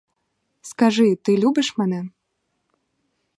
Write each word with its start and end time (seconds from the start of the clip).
Скажи, 0.61 1.15
ти 1.15 1.37
любиш 1.37 1.77
мене? 1.77 2.09